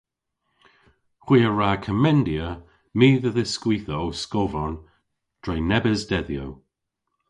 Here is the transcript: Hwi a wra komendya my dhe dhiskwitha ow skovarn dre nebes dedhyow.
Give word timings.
Hwi 1.23 1.39
a 1.49 1.51
wra 1.51 1.71
komendya 1.83 2.47
my 2.97 3.09
dhe 3.21 3.31
dhiskwitha 3.35 3.95
ow 4.03 4.13
skovarn 4.21 4.75
dre 5.43 5.55
nebes 5.69 6.01
dedhyow. 6.09 6.51